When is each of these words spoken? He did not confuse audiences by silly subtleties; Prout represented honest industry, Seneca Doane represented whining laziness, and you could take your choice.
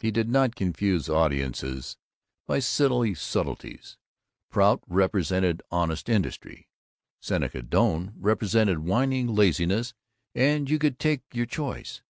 He 0.00 0.12
did 0.12 0.28
not 0.28 0.54
confuse 0.54 1.08
audiences 1.08 1.96
by 2.46 2.60
silly 2.60 3.14
subtleties; 3.16 3.98
Prout 4.48 4.84
represented 4.86 5.60
honest 5.72 6.08
industry, 6.08 6.68
Seneca 7.20 7.62
Doane 7.64 8.12
represented 8.16 8.78
whining 8.78 9.26
laziness, 9.26 9.92
and 10.36 10.70
you 10.70 10.78
could 10.78 11.00
take 11.00 11.22
your 11.32 11.46
choice. 11.46 12.00